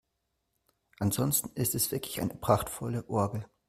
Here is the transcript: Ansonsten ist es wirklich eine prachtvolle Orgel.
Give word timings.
Ansonsten 0.99 1.51
ist 1.53 1.75
es 1.75 1.91
wirklich 1.91 2.21
eine 2.21 2.33
prachtvolle 2.33 3.07
Orgel. 3.07 3.45